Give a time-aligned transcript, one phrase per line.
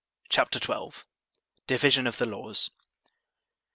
[0.29, 1.03] CHAPTER XII.
[1.67, 2.71] Division of the Laws.